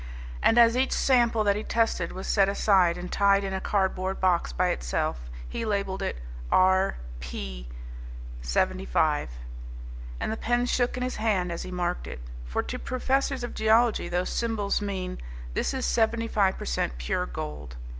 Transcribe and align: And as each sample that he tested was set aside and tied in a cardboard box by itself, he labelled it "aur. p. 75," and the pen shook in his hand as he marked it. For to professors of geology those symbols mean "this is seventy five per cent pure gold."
And 0.41 0.57
as 0.57 0.75
each 0.75 0.93
sample 0.93 1.43
that 1.43 1.55
he 1.55 1.63
tested 1.63 2.11
was 2.11 2.25
set 2.25 2.49
aside 2.49 2.97
and 2.97 3.11
tied 3.11 3.43
in 3.43 3.53
a 3.53 3.61
cardboard 3.61 4.19
box 4.19 4.51
by 4.51 4.69
itself, 4.69 5.29
he 5.47 5.63
labelled 5.63 6.01
it 6.01 6.15
"aur. 6.51 6.97
p. 7.19 7.67
75," 8.41 9.29
and 10.19 10.31
the 10.31 10.37
pen 10.37 10.65
shook 10.65 10.97
in 10.97 11.03
his 11.03 11.17
hand 11.17 11.51
as 11.51 11.61
he 11.61 11.69
marked 11.71 12.07
it. 12.07 12.19
For 12.47 12.63
to 12.63 12.79
professors 12.79 13.43
of 13.43 13.53
geology 13.53 14.09
those 14.09 14.31
symbols 14.31 14.81
mean 14.81 15.19
"this 15.53 15.71
is 15.71 15.85
seventy 15.85 16.27
five 16.27 16.57
per 16.57 16.65
cent 16.65 16.97
pure 16.97 17.27
gold." 17.27 17.75